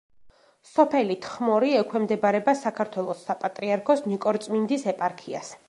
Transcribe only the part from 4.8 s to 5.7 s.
ეპარქიას.